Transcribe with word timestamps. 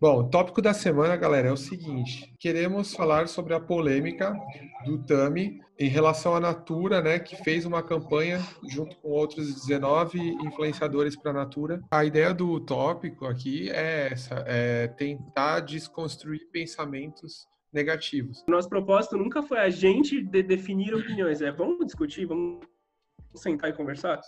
Bom, 0.00 0.20
o 0.20 0.30
tópico 0.30 0.62
da 0.62 0.72
semana, 0.72 1.14
galera, 1.14 1.48
é 1.48 1.52
o 1.52 1.58
seguinte: 1.58 2.32
queremos 2.38 2.94
falar 2.94 3.28
sobre 3.28 3.52
a 3.52 3.60
polêmica 3.60 4.34
do 4.86 4.96
Tami 5.04 5.60
em 5.78 5.88
relação 5.88 6.34
à 6.34 6.40
Natura, 6.40 7.02
né, 7.02 7.18
que 7.18 7.36
fez 7.36 7.66
uma 7.66 7.82
campanha 7.82 8.40
junto 8.66 8.96
com 8.96 9.10
outros 9.10 9.66
19 9.66 10.18
influenciadores 10.18 11.14
para 11.14 11.32
a 11.32 11.34
Natura. 11.34 11.82
A 11.90 12.02
ideia 12.02 12.32
do 12.32 12.58
tópico 12.60 13.26
aqui 13.26 13.68
é 13.68 14.08
essa: 14.10 14.42
é 14.46 14.88
tentar 14.88 15.60
desconstruir 15.60 16.48
pensamentos 16.50 17.46
negativos. 17.70 18.42
Nosso 18.48 18.70
propósito 18.70 19.18
nunca 19.18 19.42
foi 19.42 19.58
a 19.58 19.68
gente 19.68 20.22
de 20.22 20.42
definir 20.42 20.94
opiniões, 20.94 21.42
é 21.42 21.52
vamos 21.52 21.84
discutir, 21.84 22.24
vamos 22.24 22.60
sentar 23.34 23.68
e 23.68 23.74
conversar? 23.74 24.18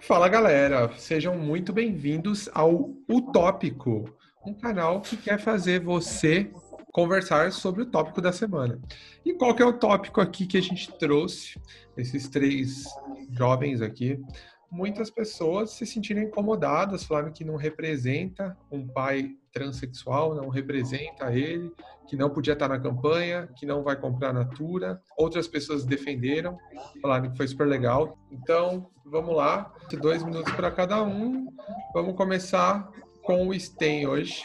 Fala 0.00 0.28
galera, 0.28 0.92
sejam 0.96 1.36
muito 1.36 1.72
bem-vindos 1.72 2.48
ao 2.54 2.90
Utópico, 3.08 4.04
um 4.46 4.54
canal 4.54 5.00
que 5.00 5.16
quer 5.16 5.38
fazer 5.38 5.80
você 5.80 6.50
conversar 6.92 7.52
sobre 7.52 7.82
o 7.82 7.86
tópico 7.86 8.22
da 8.22 8.32
semana. 8.32 8.80
E 9.24 9.34
qual 9.34 9.54
que 9.54 9.62
é 9.62 9.66
o 9.66 9.72
tópico 9.72 10.20
aqui 10.20 10.46
que 10.46 10.56
a 10.56 10.62
gente 10.62 10.90
trouxe? 10.98 11.60
Esses 11.96 12.28
três 12.28 12.84
jovens 13.32 13.82
aqui 13.82 14.18
muitas 14.70 15.10
pessoas 15.10 15.70
se 15.70 15.86
sentiram 15.86 16.22
incomodadas, 16.22 17.04
falaram 17.04 17.32
que 17.32 17.44
não 17.44 17.56
representa 17.56 18.56
um 18.70 18.86
pai 18.86 19.36
transexual, 19.52 20.34
não 20.34 20.48
representa 20.48 21.32
ele, 21.32 21.72
que 22.06 22.16
não 22.16 22.30
podia 22.30 22.52
estar 22.52 22.68
na 22.68 22.78
campanha, 22.78 23.48
que 23.56 23.64
não 23.64 23.82
vai 23.82 23.96
comprar 23.96 24.32
Natura. 24.32 25.00
Outras 25.16 25.48
pessoas 25.48 25.84
defenderam, 25.84 26.58
falaram 27.00 27.30
que 27.30 27.36
foi 27.36 27.48
super 27.48 27.66
legal. 27.66 28.18
Então, 28.30 28.88
vamos 29.04 29.34
lá, 29.34 29.72
dois 30.00 30.22
minutos 30.22 30.52
para 30.52 30.70
cada 30.70 31.02
um. 31.02 31.46
Vamos 31.94 32.14
começar 32.14 32.90
com 33.22 33.48
o 33.48 33.58
Sten 33.58 34.06
hoje. 34.06 34.44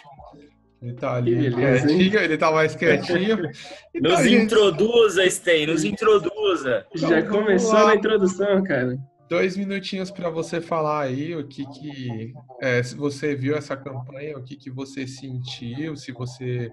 Ele 0.82 0.94
tá 0.94 1.14
ali 1.14 1.36
beleza, 1.36 1.86
quietinho, 1.86 2.20
ele 2.20 2.38
tá 2.38 2.52
mais 2.52 2.76
quietinho. 2.76 3.38
nos 4.02 4.16
tá 4.16 4.28
introduza, 4.28 5.30
Sten, 5.30 5.68
nos 5.68 5.84
introduza. 5.84 6.88
Já 6.96 7.20
então, 7.20 7.32
começou 7.32 7.86
na 7.86 7.96
introdução, 7.96 8.64
cara 8.64 8.98
dois 9.32 9.56
minutinhos 9.56 10.12
para 10.12 10.30
você 10.30 10.60
falar 10.60 11.04
aí 11.04 11.34
o 11.34 11.48
que 11.48 11.66
que 11.66 12.34
é, 12.60 12.84
se 12.84 12.96
você 12.96 13.34
viu 13.34 13.56
essa 13.56 13.78
campanha, 13.78 14.38
o 14.38 14.44
que 14.44 14.58
que 14.58 14.70
você 14.70 15.08
sentiu, 15.08 15.96
se 15.96 16.12
você 16.12 16.70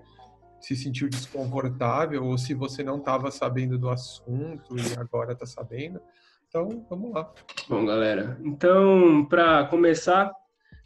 se 0.61 0.75
sentiu 0.75 1.09
desconfortável 1.09 2.25
ou 2.25 2.37
se 2.37 2.55
você 2.55 2.83
não 2.83 2.97
estava 2.97 3.31
sabendo 3.31 3.79
do 3.79 3.89
assunto 3.89 4.77
e 4.77 4.99
agora 4.99 5.35
está 5.35 5.47
sabendo. 5.47 6.01
Então, 6.49 6.85
vamos 6.91 7.13
lá. 7.15 7.33
Bom, 7.69 7.87
galera, 7.87 8.37
então 8.43 9.25
para 9.27 9.65
começar, 9.67 10.33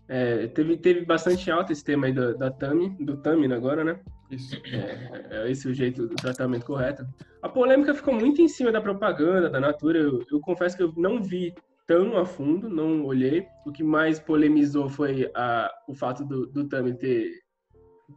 é, 0.09 0.47
teve 0.49 0.77
teve 0.77 1.05
bastante 1.05 1.51
alta 1.51 1.73
esse 1.73 1.85
tema 1.85 2.07
aí 2.07 2.13
da, 2.13 2.33
da 2.33 2.51
Tami, 2.51 2.91
do 3.01 3.17
Tami 3.17 3.53
agora, 3.53 3.85
né? 3.85 4.01
Isso. 4.31 4.57
É, 4.67 5.27
é, 5.31 5.51
esse 5.51 5.69
o 5.69 5.75
jeito 5.75 6.07
do 6.07 6.15
tratamento 6.17 6.65
correto. 6.65 7.07
A 7.43 7.49
polêmica 7.49 7.95
ficou 7.95 8.15
muito 8.15 8.41
em 8.41 8.49
cima 8.49 8.73
da 8.73 8.81
propaganda, 8.81 9.51
da 9.51 9.61
Natura. 9.61 9.99
Eu, 9.99 10.25
eu, 10.31 10.41
confesso 10.41 10.77
que 10.77 10.83
eu 10.83 10.93
não 10.97 11.23
vi 11.23 11.55
tão 11.87 12.17
a 12.17 12.25
fundo, 12.25 12.69
não 12.69 13.05
olhei. 13.05 13.47
O 13.67 13.73
que 13.73 13.83
mais 13.85 14.19
polemizou 14.19 14.89
foi 14.89 15.31
a, 15.35 15.71
o 15.87 15.95
fato 15.95 16.25
do, 16.25 16.47
do 16.47 16.67
Tami 16.67 16.95
ter, 16.95 17.31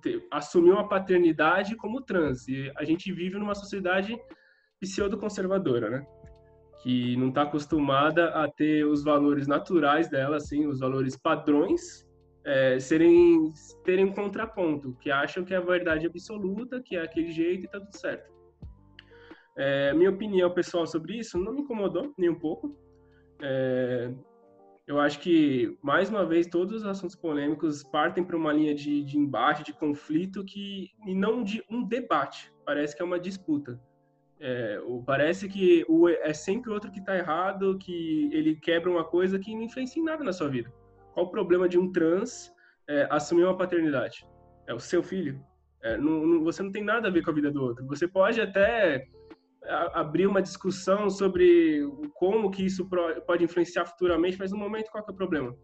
ter 0.01 0.25
assumir 0.31 0.71
uma 0.71 0.87
paternidade 0.87 1.75
como 1.75 2.01
trans. 2.01 2.47
E 2.47 2.71
a 2.77 2.85
gente 2.85 3.11
vive 3.11 3.37
numa 3.37 3.55
sociedade 3.55 4.17
pseudo-conservadora, 4.79 5.89
né? 5.89 6.07
Que 6.85 7.17
não 7.17 7.29
está 7.29 7.41
acostumada 7.41 8.29
a 8.29 8.47
ter 8.47 8.85
os 8.85 9.03
valores 9.03 9.47
naturais 9.47 10.07
dela, 10.07 10.37
assim, 10.37 10.67
os 10.67 10.79
valores 10.79 11.17
padrões 11.17 12.05
é, 12.45 12.79
serem 12.79 13.51
terem 13.83 14.05
um 14.05 14.13
contraponto, 14.13 14.95
que 15.01 15.09
acham 15.09 15.43
que 15.43 15.51
é 15.51 15.57
a 15.57 15.61
verdade 15.61 16.05
absoluta, 16.05 16.79
que 16.79 16.95
é 16.95 17.01
aquele 17.01 17.31
jeito 17.31 17.65
e 17.65 17.67
tá 17.67 17.79
tudo 17.79 17.97
certo. 17.97 18.31
É, 19.57 19.93
minha 19.93 20.11
opinião 20.11 20.51
pessoal 20.51 20.85
sobre 20.85 21.17
isso 21.17 21.39
não 21.39 21.53
me 21.53 21.61
incomodou 21.61 22.13
nem 22.17 22.29
um 22.29 22.39
pouco. 22.39 22.77
É, 23.41 24.13
eu 24.85 24.99
acho 24.99 25.19
que, 25.19 25.75
mais 25.81 26.09
uma 26.09 26.23
vez, 26.23 26.45
todos 26.45 26.81
os 26.81 26.85
assuntos 26.85 27.15
polêmicos 27.15 27.83
partem 27.83 28.23
para 28.23 28.37
uma 28.37 28.53
linha 28.53 28.75
de, 28.75 29.03
de 29.03 29.17
embate, 29.17 29.63
de 29.63 29.73
conflito, 29.73 30.45
que, 30.45 30.91
e 31.07 31.15
não 31.15 31.43
de 31.43 31.63
um 31.67 31.83
debate. 31.83 32.53
Parece 32.63 32.95
que 32.95 33.01
é 33.01 33.05
uma 33.05 33.19
disputa. 33.19 33.81
É, 34.47 34.79
parece 35.07 35.49
que 35.49 35.83
o, 35.89 36.07
é 36.07 36.31
sempre 36.31 36.69
o 36.69 36.73
outro 36.73 36.91
que 36.91 36.99
está 36.99 37.17
errado, 37.17 37.79
que 37.79 38.29
ele 38.31 38.55
quebra 38.55 38.91
uma 38.91 39.03
coisa 39.03 39.39
que 39.39 39.55
não 39.55 39.63
influencia 39.63 39.99
em 39.99 40.05
nada 40.05 40.23
na 40.23 40.31
sua 40.31 40.47
vida. 40.47 40.71
Qual 41.15 41.25
o 41.25 41.31
problema 41.31 41.67
de 41.67 41.79
um 41.79 41.91
trans 41.91 42.53
é, 42.87 43.07
assumir 43.09 43.43
uma 43.43 43.57
paternidade? 43.57 44.23
É 44.67 44.73
o 44.73 44.79
seu 44.79 45.01
filho. 45.01 45.43
É, 45.81 45.97
não, 45.97 46.23
não, 46.27 46.43
você 46.43 46.61
não 46.61 46.71
tem 46.71 46.83
nada 46.83 47.07
a 47.07 47.11
ver 47.11 47.23
com 47.23 47.31
a 47.31 47.33
vida 47.33 47.49
do 47.49 47.59
outro. 47.59 47.87
Você 47.87 48.07
pode 48.07 48.39
até 48.39 49.07
abrir 49.93 50.27
uma 50.27 50.43
discussão 50.43 51.09
sobre 51.09 51.81
como 52.13 52.51
que 52.51 52.63
isso 52.63 52.87
pode 53.25 53.43
influenciar 53.43 53.87
futuramente, 53.87 54.37
mas 54.37 54.51
no 54.51 54.59
momento 54.59 54.91
qual 54.91 55.03
é 55.07 55.11
o 55.11 55.15
problema? 55.15 55.57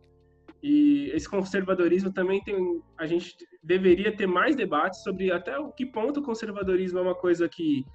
E 0.64 1.12
esse 1.14 1.30
conservadorismo 1.30 2.12
também 2.12 2.44
tem, 2.44 2.82
a 2.98 3.06
gente 3.06 3.36
deveria 3.62 4.16
ter 4.16 4.26
mais 4.26 4.56
debates 4.56 5.04
sobre 5.04 5.32
até 5.32 5.56
o 5.60 5.72
que 5.72 5.86
ponto 5.86 6.20
o 6.20 6.24
conservadorismo 6.24 6.98
é 6.98 7.02
uma 7.04 7.16
coisa 7.16 7.48
que 7.48 7.86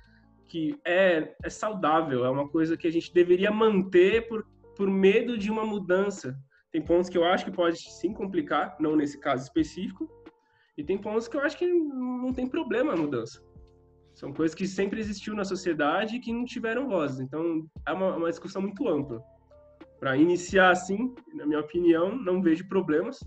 que 0.49 0.79
é, 0.85 1.35
é 1.43 1.51
saudável, 1.51 2.25
é 2.25 2.31
uma 2.31 2.49
coisa 2.49 2.77
que 2.77 2.87
a 2.87 2.93
gente 2.93 3.13
deveria 3.13 3.51
manter 3.51 4.29
por, 4.29 4.47
por 4.77 4.89
medo 4.89 5.37
de 5.37 5.51
uma 5.51 5.65
mudança, 5.65 6.37
tem 6.73 6.83
pontos 6.83 7.09
que 7.09 7.17
eu 7.17 7.25
acho 7.25 7.45
que 7.45 7.51
pode 7.51 7.79
sim 7.79 8.13
complicar, 8.13 8.77
não 8.79 8.97
nesse 8.97 9.19
caso 9.19 9.45
específico, 9.45 10.09
e 10.77 10.85
tem 10.85 10.99
pontos 10.99 11.27
que 11.27 11.37
eu 11.37 11.41
acho 11.41 11.57
que 11.57 11.67
não 11.67 12.33
tem 12.33 12.47
problema 12.47 12.93
a 12.93 12.97
mudança. 12.97 13.43
São 14.15 14.33
coisas 14.33 14.55
que 14.55 14.67
sempre 14.67 15.01
existiu 15.01 15.35
na 15.35 15.45
sociedade 15.45 16.17
e 16.17 16.21
que 16.21 16.33
não 16.33 16.45
tiveram 16.45 16.89
voz. 16.89 17.19
Então, 17.21 17.67
é 17.87 17.93
uma, 17.93 18.17
uma 18.17 18.31
discussão 18.31 18.63
muito 18.63 18.89
ampla. 18.89 19.23
Para 19.99 20.17
iniciar 20.17 20.71
assim, 20.71 21.15
na 21.35 21.47
minha 21.47 21.61
opinião, 21.61 22.17
não 22.17 22.43
vejo 22.43 22.69
problemas. 22.69 23.19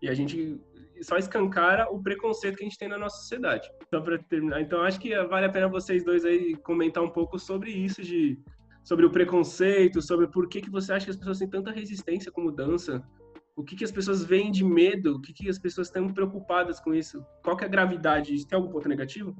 E 0.00 0.08
a 0.08 0.14
gente 0.14 0.60
só 1.02 1.16
escancara 1.16 1.90
o 1.90 2.02
preconceito 2.02 2.56
que 2.56 2.64
a 2.64 2.68
gente 2.68 2.78
tem 2.78 2.88
na 2.88 2.98
nossa 2.98 3.18
sociedade. 3.18 3.68
Só 3.92 4.00
para 4.00 4.18
terminar, 4.18 4.60
então 4.60 4.82
acho 4.82 5.00
que 5.00 5.14
vale 5.24 5.46
a 5.46 5.50
pena 5.50 5.68
vocês 5.68 6.04
dois 6.04 6.24
aí 6.24 6.56
comentar 6.56 7.02
um 7.02 7.10
pouco 7.10 7.38
sobre 7.38 7.70
isso 7.70 8.02
de 8.02 8.38
sobre 8.82 9.04
o 9.04 9.10
preconceito, 9.10 10.00
sobre 10.00 10.26
por 10.28 10.48
que, 10.48 10.62
que 10.62 10.70
você 10.70 10.94
acha 10.94 11.04
que 11.04 11.10
as 11.10 11.16
pessoas 11.16 11.38
têm 11.38 11.48
tanta 11.48 11.70
resistência 11.70 12.32
com 12.32 12.40
mudança, 12.40 13.06
o 13.54 13.62
que, 13.62 13.76
que 13.76 13.84
as 13.84 13.92
pessoas 13.92 14.24
veem 14.24 14.50
de 14.50 14.64
medo, 14.64 15.16
o 15.16 15.20
que, 15.20 15.32
que 15.32 15.48
as 15.48 15.58
pessoas 15.58 15.88
estão 15.88 16.08
preocupadas 16.08 16.80
com 16.80 16.94
isso, 16.94 17.22
qual 17.42 17.54
que 17.54 17.64
é 17.64 17.66
a 17.66 17.70
gravidade, 17.70 18.34
isso 18.34 18.48
tem 18.48 18.56
algum 18.56 18.70
ponto 18.70 18.88
negativo? 18.88 19.36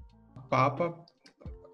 Papa, 0.51 0.95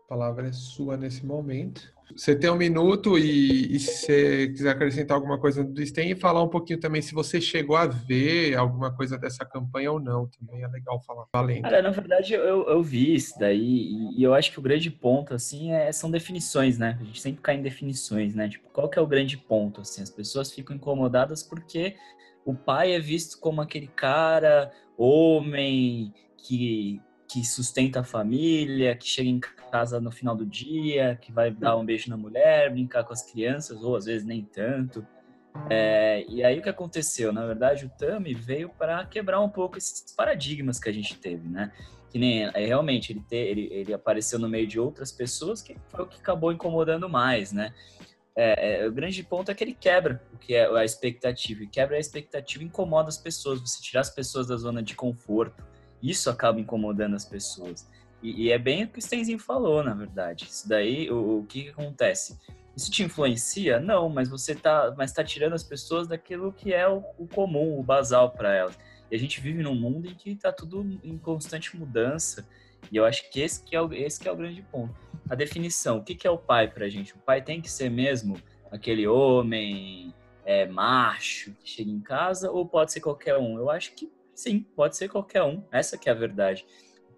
palavra 0.08 0.48
é 0.48 0.52
sua 0.52 0.96
nesse 0.96 1.24
momento. 1.24 1.92
Você 2.14 2.36
tem 2.36 2.50
um 2.50 2.56
minuto 2.56 3.18
e, 3.18 3.74
e, 3.74 3.78
se 3.80 4.48
quiser 4.48 4.70
acrescentar 4.70 5.16
alguma 5.16 5.38
coisa 5.38 5.64
do 5.64 5.84
STEM 5.84 6.10
e 6.10 6.14
falar 6.14 6.42
um 6.42 6.48
pouquinho 6.48 6.78
também 6.78 7.00
se 7.00 7.14
você 7.14 7.40
chegou 7.40 7.76
a 7.76 7.86
ver 7.86 8.54
alguma 8.56 8.94
coisa 8.94 9.16
dessa 9.16 9.44
campanha 9.44 9.90
ou 9.90 9.98
não, 9.98 10.28
também 10.28 10.62
é 10.62 10.68
legal 10.68 11.00
falar. 11.02 11.24
Valendo. 11.32 11.62
Cara, 11.62 11.80
na 11.80 11.90
verdade 11.90 12.34
eu, 12.34 12.68
eu 12.68 12.82
vi 12.82 13.14
isso 13.14 13.38
daí 13.38 13.58
e, 13.58 14.20
e, 14.20 14.22
eu 14.22 14.34
acho 14.34 14.52
que 14.52 14.58
o 14.58 14.62
grande 14.62 14.90
ponto, 14.90 15.34
assim, 15.34 15.72
é, 15.72 15.90
são 15.92 16.10
definições, 16.10 16.78
né? 16.78 16.98
A 17.00 17.04
gente 17.04 17.20
sempre 17.20 17.40
cai 17.40 17.56
em 17.56 17.62
definições, 17.62 18.34
né? 18.34 18.48
Tipo, 18.48 18.68
qual 18.70 18.88
que 18.88 18.98
é 18.98 19.02
o 19.02 19.06
grande 19.06 19.38
ponto, 19.38 19.80
assim? 19.80 20.02
As 20.02 20.10
pessoas 20.10 20.52
ficam 20.52 20.76
incomodadas 20.76 21.42
porque 21.42 21.96
o 22.44 22.54
pai 22.54 22.92
é 22.92 23.00
visto 23.00 23.40
como 23.40 23.62
aquele 23.62 23.88
cara, 23.88 24.70
homem, 24.96 26.12
que 26.36 27.00
que 27.34 27.44
sustenta 27.44 27.98
a 27.98 28.04
família, 28.04 28.94
que 28.94 29.08
chega 29.08 29.28
em 29.28 29.40
casa 29.40 30.00
no 30.00 30.12
final 30.12 30.36
do 30.36 30.46
dia, 30.46 31.18
que 31.20 31.32
vai 31.32 31.50
dar 31.50 31.76
um 31.76 31.84
beijo 31.84 32.08
na 32.08 32.16
mulher, 32.16 32.70
brincar 32.70 33.02
com 33.02 33.12
as 33.12 33.28
crianças, 33.28 33.82
ou 33.82 33.96
às 33.96 34.04
vezes 34.04 34.24
nem 34.24 34.44
tanto. 34.44 35.04
É, 35.68 36.24
e 36.28 36.44
aí 36.44 36.60
o 36.60 36.62
que 36.62 36.68
aconteceu? 36.68 37.32
Na 37.32 37.44
verdade, 37.44 37.86
o 37.86 37.88
Tami 37.88 38.34
veio 38.34 38.68
para 38.68 39.04
quebrar 39.06 39.40
um 39.40 39.48
pouco 39.48 39.76
esses 39.76 40.14
paradigmas 40.16 40.78
que 40.78 40.88
a 40.88 40.92
gente 40.92 41.18
teve, 41.18 41.48
né? 41.48 41.72
Que 42.08 42.20
nem 42.20 42.44
é, 42.44 42.66
realmente 42.66 43.12
ele, 43.12 43.24
ter, 43.28 43.48
ele, 43.48 43.68
ele 43.72 43.92
apareceu 43.92 44.38
no 44.38 44.48
meio 44.48 44.68
de 44.68 44.78
outras 44.78 45.10
pessoas 45.10 45.60
que 45.60 45.76
foi 45.88 46.04
o 46.04 46.06
que 46.06 46.20
acabou 46.20 46.52
incomodando 46.52 47.08
mais, 47.08 47.50
né? 47.50 47.74
É, 48.36 48.82
é, 48.82 48.86
o 48.86 48.92
grande 48.92 49.24
ponto 49.24 49.50
é 49.50 49.54
que 49.54 49.64
ele 49.64 49.74
quebra 49.74 50.22
o 50.32 50.38
que 50.38 50.54
é 50.54 50.66
a 50.66 50.84
expectativa, 50.84 51.64
e 51.64 51.66
quebra 51.66 51.96
a 51.96 52.00
expectativa 52.00 52.62
incomoda 52.62 53.08
as 53.08 53.18
pessoas, 53.18 53.60
você 53.60 53.82
tirar 53.82 54.02
as 54.02 54.10
pessoas 54.10 54.46
da 54.46 54.56
zona 54.56 54.80
de 54.80 54.94
conforto, 54.94 55.73
isso 56.10 56.28
acaba 56.28 56.60
incomodando 56.60 57.16
as 57.16 57.24
pessoas. 57.24 57.88
E, 58.22 58.44
e 58.44 58.50
é 58.50 58.58
bem 58.58 58.84
o 58.84 58.88
que 58.88 58.98
o 58.98 59.02
Stenzinho 59.02 59.38
falou, 59.38 59.82
na 59.82 59.94
verdade. 59.94 60.44
Isso 60.44 60.68
daí, 60.68 61.10
o, 61.10 61.40
o 61.40 61.46
que, 61.46 61.64
que, 61.64 61.68
acontece? 61.70 62.38
Isso 62.76 62.90
te 62.90 63.02
influencia? 63.02 63.78
Não, 63.78 64.08
mas 64.08 64.28
você 64.28 64.54
tá, 64.54 64.94
mas 64.96 65.12
tá 65.12 65.22
tirando 65.22 65.52
as 65.52 65.62
pessoas 65.62 66.08
daquilo 66.08 66.52
que 66.52 66.72
é 66.72 66.88
o, 66.88 67.04
o 67.18 67.26
comum, 67.28 67.78
o 67.78 67.82
basal 67.82 68.30
para 68.30 68.52
elas. 68.52 68.78
E 69.10 69.14
a 69.14 69.18
gente 69.18 69.40
vive 69.40 69.62
num 69.62 69.74
mundo 69.74 70.08
em 70.08 70.14
que 70.14 70.30
está 70.30 70.50
tudo 70.50 70.82
em 71.02 71.18
constante 71.18 71.76
mudança. 71.76 72.46
E 72.90 72.96
eu 72.96 73.04
acho 73.04 73.30
que 73.30 73.40
esse 73.40 73.62
que 73.62 73.76
é 73.76 73.80
o, 73.80 73.92
esse 73.92 74.18
que 74.18 74.28
é 74.28 74.32
o 74.32 74.36
grande 74.36 74.62
ponto. 74.62 74.94
A 75.28 75.34
definição, 75.34 75.98
o 75.98 76.02
que, 76.02 76.14
que 76.14 76.26
é 76.26 76.30
o 76.30 76.38
pai 76.38 76.68
para 76.68 76.86
a 76.86 76.88
gente? 76.88 77.14
O 77.14 77.18
pai 77.18 77.42
tem 77.42 77.60
que 77.60 77.70
ser 77.70 77.90
mesmo 77.90 78.36
aquele 78.70 79.06
homem 79.06 80.14
é, 80.44 80.66
macho 80.66 81.52
que 81.62 81.70
chega 81.70 81.90
em 81.90 82.00
casa 82.00 82.50
ou 82.50 82.66
pode 82.66 82.92
ser 82.92 83.00
qualquer 83.00 83.36
um? 83.38 83.58
Eu 83.58 83.70
acho 83.70 83.92
que 83.92 84.10
sim, 84.34 84.60
pode 84.74 84.96
ser 84.96 85.08
qualquer 85.08 85.42
um. 85.42 85.62
Essa 85.70 85.96
que 85.96 86.08
é 86.08 86.12
a 86.12 86.14
verdade. 86.14 86.66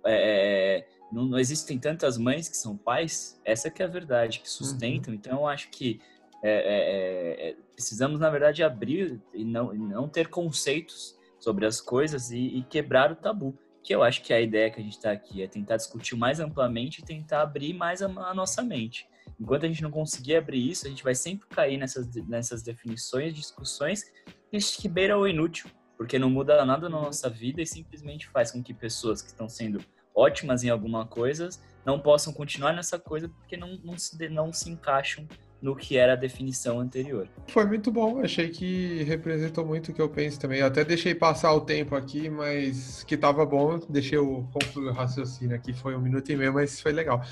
É, 0.04 0.84
é 0.84 0.96
não, 1.12 1.24
não, 1.24 1.38
existem 1.38 1.78
tantas 1.78 2.18
mães 2.18 2.48
que 2.48 2.56
são 2.56 2.76
pais, 2.76 3.40
essa 3.44 3.70
que 3.70 3.82
é 3.82 3.86
a 3.86 3.88
verdade, 3.88 4.40
que 4.40 4.50
sustentam. 4.50 5.12
Uhum. 5.12 5.18
Então, 5.18 5.38
eu 5.40 5.46
acho 5.46 5.70
que 5.70 6.00
é, 6.42 6.50
é, 6.50 7.50
é, 7.50 7.56
precisamos, 7.74 8.20
na 8.20 8.30
verdade, 8.30 8.62
abrir 8.62 9.20
e 9.32 9.44
não, 9.44 9.72
não 9.72 10.08
ter 10.08 10.28
conceitos 10.28 11.16
sobre 11.38 11.66
as 11.66 11.80
coisas 11.80 12.30
e, 12.30 12.38
e, 12.38 12.62
quebrar 12.64 13.12
o 13.12 13.16
tabu. 13.16 13.56
Que 13.82 13.94
eu 13.94 14.02
acho 14.02 14.22
que 14.22 14.32
a 14.32 14.40
ideia 14.40 14.70
que 14.70 14.80
a 14.80 14.82
gente 14.82 14.96
está 14.96 15.12
aqui 15.12 15.42
é 15.42 15.46
tentar 15.46 15.76
discutir 15.76 16.16
mais 16.16 16.40
amplamente 16.40 17.00
e 17.00 17.04
tentar 17.04 17.42
abrir 17.42 17.72
mais 17.72 18.02
a, 18.02 18.06
a, 18.06 18.34
nossa 18.34 18.62
mente. 18.62 19.08
Enquanto 19.38 19.64
a 19.64 19.68
gente 19.68 19.82
não 19.82 19.90
conseguir 19.90 20.36
abrir 20.36 20.70
isso, 20.70 20.86
a 20.86 20.90
gente 20.90 21.04
vai 21.04 21.14
sempre 21.14 21.46
cair 21.48 21.76
nessas, 21.78 22.12
nessas 22.26 22.62
definições, 22.62 23.34
discussões 23.34 24.04
que 24.50 24.88
beira 24.88 25.18
o 25.18 25.28
inútil, 25.28 25.70
porque 25.96 26.18
não 26.18 26.30
muda 26.30 26.64
nada 26.64 26.88
na 26.88 27.00
nossa 27.00 27.28
vida 27.28 27.62
e 27.62 27.66
simplesmente 27.66 28.28
faz 28.28 28.50
com 28.50 28.62
que 28.62 28.74
pessoas 28.74 29.22
que 29.22 29.28
estão 29.28 29.48
sendo 29.48 29.80
ótimas 30.14 30.64
em 30.64 30.70
alguma 30.70 31.06
coisa 31.06 31.48
não 31.84 32.00
possam 32.00 32.32
continuar 32.32 32.72
nessa 32.72 32.98
coisa 32.98 33.28
porque 33.28 33.56
não, 33.56 33.78
não, 33.84 33.98
se, 33.98 34.28
não 34.28 34.52
se 34.52 34.70
encaixam 34.70 35.26
no 35.60 35.74
que 35.74 35.96
era 35.96 36.12
a 36.12 36.16
definição 36.16 36.80
anterior. 36.80 37.28
Foi 37.48 37.64
muito 37.64 37.90
bom, 37.90 38.20
achei 38.20 38.48
que 38.48 39.02
representou 39.04 39.64
muito 39.64 39.90
o 39.90 39.94
que 39.94 40.00
eu 40.00 40.08
penso 40.08 40.38
também. 40.38 40.60
Eu 40.60 40.66
até 40.66 40.84
deixei 40.84 41.14
passar 41.14 41.52
o 41.52 41.60
tempo 41.60 41.94
aqui, 41.94 42.28
mas 42.28 43.02
que 43.04 43.16
tava 43.16 43.44
bom, 43.44 43.78
deixei 43.88 44.18
o 44.18 44.46
concluir 44.52 44.88
o 44.88 44.92
raciocínio 44.92 45.56
aqui, 45.56 45.72
foi 45.72 45.96
um 45.96 46.00
minuto 46.00 46.30
e 46.30 46.36
meio, 46.36 46.52
mas 46.52 46.80
foi 46.80 46.92
legal. 46.92 47.22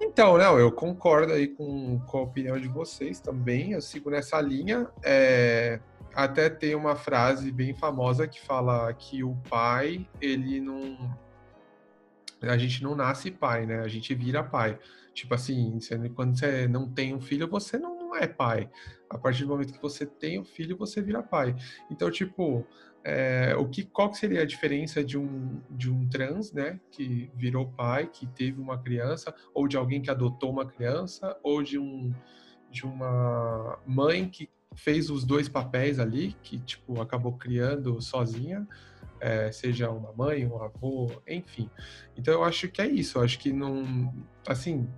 Então, 0.00 0.36
não, 0.36 0.58
eu 0.58 0.70
concordo 0.70 1.32
aí 1.32 1.48
com, 1.48 1.98
com 2.00 2.18
a 2.18 2.22
opinião 2.22 2.60
de 2.60 2.68
vocês 2.68 3.20
também, 3.20 3.72
eu 3.72 3.80
sigo 3.80 4.10
nessa 4.10 4.40
linha. 4.40 4.86
É, 5.02 5.80
até 6.14 6.48
tem 6.48 6.74
uma 6.74 6.96
frase 6.96 7.50
bem 7.50 7.74
famosa 7.74 8.26
que 8.26 8.40
fala 8.40 8.92
que 8.94 9.22
o 9.24 9.36
pai, 9.48 10.08
ele 10.20 10.60
não 10.60 11.16
a 12.42 12.58
gente 12.58 12.82
não 12.82 12.94
nasce 12.94 13.30
pai, 13.30 13.64
né? 13.64 13.80
A 13.80 13.88
gente 13.88 14.14
vira 14.14 14.42
pai. 14.42 14.78
Tipo 15.14 15.34
assim, 15.34 15.78
quando 16.14 16.38
você 16.38 16.68
não 16.68 16.88
tem 16.88 17.14
um 17.14 17.20
filho, 17.20 17.48
você 17.48 17.78
não 17.78 18.14
é 18.16 18.26
pai. 18.26 18.70
A 19.08 19.18
partir 19.18 19.44
do 19.44 19.48
momento 19.48 19.72
que 19.72 19.82
você 19.82 20.04
tem 20.04 20.40
um 20.40 20.44
filho, 20.44 20.76
você 20.76 21.00
vira 21.00 21.22
pai. 21.22 21.54
Então, 21.90 22.10
tipo, 22.10 22.66
é, 23.02 23.54
o 23.56 23.68
que, 23.68 23.84
qual 23.84 24.10
que 24.10 24.18
seria 24.18 24.42
a 24.42 24.46
diferença 24.46 25.04
de 25.04 25.18
um, 25.18 25.60
de 25.70 25.90
um 25.90 26.08
trans, 26.08 26.52
né, 26.52 26.80
que 26.90 27.30
virou 27.34 27.68
pai, 27.68 28.08
que 28.12 28.26
teve 28.26 28.60
uma 28.60 28.78
criança, 28.78 29.34
ou 29.52 29.68
de 29.68 29.76
alguém 29.76 30.00
que 30.00 30.10
adotou 30.10 30.50
uma 30.50 30.66
criança, 30.66 31.36
ou 31.42 31.62
de, 31.62 31.78
um, 31.78 32.12
de 32.70 32.84
uma 32.84 33.78
mãe 33.86 34.28
que 34.28 34.48
fez 34.74 35.10
os 35.10 35.24
dois 35.24 35.48
papéis 35.48 35.98
ali, 35.98 36.36
que, 36.42 36.58
tipo, 36.58 37.00
acabou 37.00 37.32
criando 37.32 38.00
sozinha, 38.00 38.66
é, 39.20 39.50
seja 39.50 39.90
uma 39.90 40.12
mãe, 40.12 40.46
um 40.46 40.62
avô, 40.62 41.10
enfim. 41.26 41.70
Então 42.16 42.34
eu 42.34 42.44
acho 42.44 42.68
que 42.68 42.82
é 42.82 42.86
isso. 42.86 43.18
Eu 43.18 43.22
acho 43.22 43.38
que 43.38 43.52
não, 43.52 44.12
assim, 44.46 44.88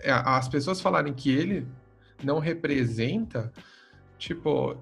é, 0.00 0.10
as 0.10 0.48
pessoas 0.48 0.80
falarem 0.80 1.12
que 1.12 1.30
ele 1.30 1.66
não 2.22 2.38
representa, 2.38 3.52
tipo, 4.18 4.76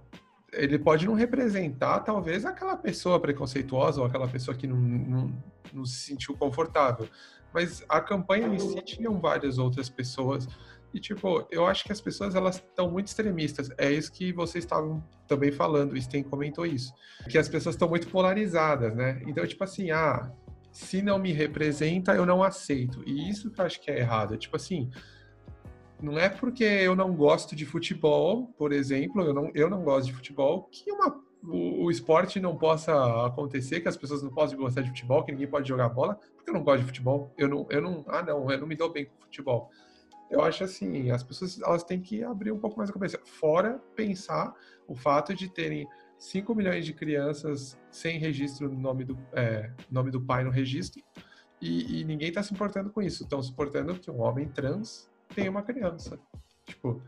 ele 0.53 0.79
pode 0.79 1.07
não 1.07 1.15
representar 1.15 2.01
talvez 2.01 2.45
aquela 2.45 2.77
pessoa 2.77 3.19
preconceituosa 3.19 4.01
ou 4.01 4.07
aquela 4.07 4.29
pessoa 4.29 4.57
que 4.57 4.67
não, 4.67 4.77
não, 4.77 5.43
não 5.73 5.85
se 5.85 5.97
sentiu 5.97 6.37
confortável. 6.37 7.09
Mas 7.53 7.85
a 7.89 8.01
campanha 8.01 8.47
em 8.47 8.59
si 8.59 8.81
tinham 8.83 9.21
várias 9.21 9.59
outras 9.59 9.89
pessoas 9.89 10.47
e, 10.95 11.01
tipo, 11.01 11.47
eu 11.51 11.67
acho 11.67 11.85
que 11.85 11.93
as 11.93 12.01
pessoas, 12.01 12.35
elas 12.35 12.57
estão 12.57 12.91
muito 12.91 13.07
extremistas. 13.07 13.71
É 13.79 13.91
isso 13.91 14.13
que 14.13 14.33
vocês 14.33 14.65
estavam 14.65 15.03
também 15.27 15.51
falando, 15.51 15.93
o 15.93 16.01
Sten 16.01 16.23
comentou 16.23 16.67
isso. 16.67 16.93
Que 17.31 17.39
as 17.39 17.49
pessoas 17.49 17.75
estão 17.75 17.89
muito 17.89 18.09
polarizadas, 18.09 18.95
né? 18.95 19.23
Então, 19.27 19.47
tipo 19.47 19.65
assim, 19.65 19.91
ah, 19.91 20.31
se 20.71 21.01
não 21.01 21.19
me 21.19 21.33
representa, 21.33 22.15
eu 22.15 22.27
não 22.27 22.43
aceito. 22.43 23.03
E 23.07 23.31
isso 23.31 23.51
que 23.51 23.61
eu 23.61 23.65
acho 23.65 23.81
que 23.81 23.91
é 23.91 24.01
errado. 24.01 24.37
Tipo 24.37 24.57
assim, 24.57 24.91
não 26.01 26.19
é 26.19 26.29
porque 26.29 26.65
eu 26.65 26.95
não 26.95 27.15
gosto 27.15 27.57
de 27.57 27.65
futebol, 27.65 28.53
por 28.59 28.71
exemplo, 28.71 29.23
eu 29.23 29.33
não, 29.33 29.51
eu 29.55 29.71
não 29.71 29.83
gosto 29.83 30.09
de 30.09 30.13
futebol, 30.13 30.69
que 30.71 30.93
uma, 30.93 31.19
o, 31.43 31.87
o 31.87 31.91
esporte 31.91 32.39
não 32.39 32.59
possa 32.59 32.93
acontecer, 33.27 33.81
que 33.81 33.89
as 33.89 33.97
pessoas 33.97 34.23
não 34.23 34.31
possam 34.31 34.59
gostar 34.59 34.83
de 34.83 34.89
futebol, 34.89 35.25
que 35.25 35.33
ninguém 35.33 35.49
pode 35.49 35.67
jogar 35.67 35.89
bola, 35.89 36.19
porque 36.37 36.51
eu 36.51 36.55
não 36.55 36.63
gosto 36.63 36.81
de 36.81 36.87
futebol. 36.87 37.33
Eu 37.39 37.49
não, 37.49 37.67
eu 37.71 37.81
não, 37.81 38.05
ah, 38.09 38.23
não, 38.23 38.51
eu 38.51 38.61
não 38.61 38.67
me 38.67 38.77
dou 38.77 38.93
bem 38.93 39.07
com 39.07 39.13
futebol 39.23 39.71
eu 40.33 40.43
acho 40.43 40.65
assim, 40.65 41.11
as 41.11 41.23
pessoas 41.23 41.61
elas 41.61 41.85
têm 41.85 42.01
que 42.01 42.25
abrir 42.25 42.51
um 42.51 42.59
pouco 42.59 42.79
mais 42.79 42.89
a 42.89 42.93
cabeça. 42.93 43.21
Fora 43.23 43.79
pensar 43.95 44.55
o 44.89 44.95
fato 44.95 45.35
de 45.35 45.47
terem 45.49 45.87
5 46.19 46.55
milhões 46.55 46.87
de 46.87 46.95
crianças 46.95 47.79
sem 47.91 48.19
registro 48.19 48.69
no 48.71 48.81
nome 48.81 49.05
do, 49.05 49.19
é, 49.35 49.71
nome 49.91 50.11
do 50.11 50.21
pai 50.21 50.43
no 50.43 50.51
registro 50.51 51.03
e, 51.61 52.01
e 52.01 52.05
ninguém 52.05 52.29
está 52.29 52.43
se 52.43 52.55
importando 52.55 52.91
com 52.91 53.03
isso. 53.03 53.25
Estão 53.25 53.43
se 53.43 53.51
importando 53.51 53.95
que 53.95 54.11
um 54.11 54.23
homem 54.23 54.49
trans 54.49 55.11
tem 55.35 55.51
uma 55.51 55.63
criança. 55.63 56.19
Tipo, 56.65 57.03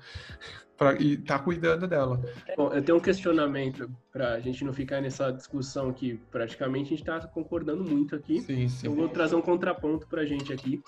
pra, 0.76 0.94
e 1.00 1.16
tá 1.16 1.38
cuidando 1.38 1.88
dela. 1.88 2.20
Bom, 2.56 2.72
eu 2.74 2.82
tenho 2.84 2.98
um 2.98 3.00
questionamento 3.00 3.90
para 4.12 4.34
a 4.34 4.40
gente 4.40 4.64
não 4.64 4.72
ficar 4.72 5.00
nessa 5.00 5.30
discussão 5.30 5.92
que 5.94 6.16
praticamente 6.30 6.88
a 6.92 6.96
gente 6.96 7.08
está 7.08 7.26
concordando 7.26 7.82
muito 7.82 8.14
aqui. 8.14 8.42
Sim, 8.42 8.68
sim. 8.68 8.86
Eu 8.86 8.94
vou 8.94 9.08
trazer 9.08 9.34
um 9.34 9.40
contraponto 9.40 10.06
para 10.08 10.20
a 10.20 10.26
gente 10.26 10.52
aqui 10.52 10.82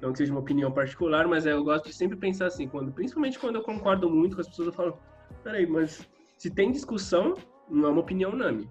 não 0.00 0.12
que 0.12 0.18
seja 0.18 0.32
uma 0.32 0.40
opinião 0.40 0.72
particular, 0.72 1.28
mas 1.28 1.46
é, 1.46 1.52
eu 1.52 1.62
gosto 1.62 1.86
de 1.86 1.92
sempre 1.92 2.16
pensar 2.16 2.46
assim, 2.46 2.66
quando, 2.66 2.92
principalmente 2.92 3.38
quando 3.38 3.56
eu 3.56 3.62
concordo 3.62 4.08
muito 4.08 4.36
com 4.36 4.40
as 4.40 4.48
pessoas, 4.48 4.68
eu 4.68 4.72
falo, 4.72 4.98
peraí, 5.44 5.66
mas 5.66 6.08
se 6.36 6.50
tem 6.50 6.72
discussão, 6.72 7.34
não 7.68 7.88
é 7.88 7.92
uma 7.92 8.00
opinião 8.00 8.32
unânime. 8.32 8.70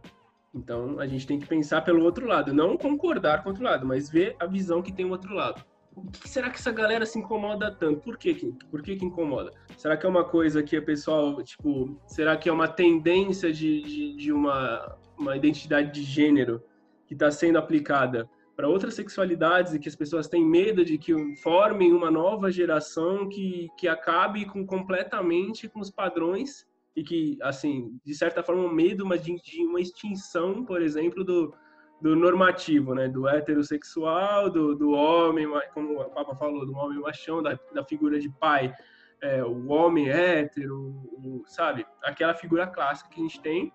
Então, 0.53 0.99
a 0.99 1.05
gente 1.05 1.27
tem 1.27 1.39
que 1.39 1.47
pensar 1.47 1.81
pelo 1.81 2.03
outro 2.03 2.25
lado, 2.25 2.53
não 2.53 2.75
concordar 2.75 3.43
com 3.43 3.49
o 3.49 3.51
outro 3.51 3.63
lado, 3.63 3.85
mas 3.85 4.09
ver 4.09 4.35
a 4.39 4.47
visão 4.47 4.81
que 4.81 4.91
tem 4.91 5.05
o 5.05 5.11
outro 5.11 5.33
lado. 5.33 5.63
O 5.95 6.09
que 6.09 6.29
será 6.29 6.49
que 6.49 6.57
essa 6.57 6.71
galera 6.71 7.05
se 7.05 7.19
incomoda 7.19 7.71
tanto? 7.71 8.01
Por 8.01 8.17
que, 8.17 8.33
que, 8.33 8.51
por 8.71 8.81
que, 8.81 8.93
incomoda? 8.93 9.51
Será 9.77 9.97
que 9.97 10.05
é 10.05 10.09
uma 10.09 10.23
coisa 10.23 10.63
que 10.63 10.75
a 10.77 10.81
pessoal, 10.81 11.41
tipo, 11.43 11.99
será 12.07 12.37
que 12.37 12.49
é 12.49 12.51
uma 12.51 12.67
tendência 12.67 13.51
de, 13.51 13.81
de, 13.81 14.15
de 14.15 14.31
uma, 14.31 14.97
uma 15.17 15.35
identidade 15.35 15.91
de 15.91 16.03
gênero 16.03 16.63
que 17.05 17.13
está 17.13 17.29
sendo 17.29 17.57
aplicada 17.57 18.29
para 18.59 18.67
outras 18.67 18.93
sexualidades 18.93 19.73
e 19.73 19.79
que 19.79 19.87
as 19.87 19.95
pessoas 19.95 20.27
têm 20.27 20.43
medo 20.43 20.83
de 20.83 20.97
que 20.97 21.13
formem 21.37 21.93
uma 21.93 22.11
nova 22.11 22.51
geração 22.51 23.29
que, 23.29 23.69
que 23.77 23.87
acabe 23.87 24.45
com 24.45 24.65
completamente 24.65 25.69
com 25.69 25.79
os 25.79 25.89
padrões 25.89 26.67
e 26.93 27.01
que, 27.01 27.37
assim, 27.41 27.97
de 28.05 28.13
certa 28.13 28.43
forma, 28.43 28.61
um 28.63 28.73
medo 28.73 29.05
mas 29.05 29.23
de, 29.23 29.33
de 29.41 29.65
uma 29.65 29.79
extinção, 29.79 30.65
por 30.65 30.81
exemplo, 30.81 31.23
do, 31.23 31.55
do 32.01 32.17
normativo, 32.17 32.93
né? 32.93 33.07
Do 33.07 33.29
heterossexual, 33.29 34.49
do, 34.49 34.75
do 34.75 34.91
homem, 34.91 35.47
como 35.73 35.97
o 35.97 36.09
Papa 36.09 36.35
falou, 36.35 36.65
do 36.65 36.75
homem 36.75 36.99
machão, 36.99 37.41
da, 37.41 37.57
da 37.73 37.85
figura 37.85 38.19
de 38.19 38.27
pai, 38.27 38.75
é, 39.21 39.41
o 39.41 39.69
homem 39.69 40.09
hétero, 40.09 40.81
o, 41.13 41.43
sabe? 41.47 41.85
Aquela 42.03 42.33
figura 42.33 42.67
clássica 42.67 43.09
que 43.09 43.21
a 43.21 43.23
gente 43.23 43.39
tem. 43.39 43.71